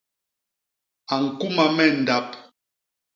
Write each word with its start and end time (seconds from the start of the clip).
A 1.13 1.15
ñkuma 1.25 1.65
me 1.75 1.85
ndap. 1.99 2.27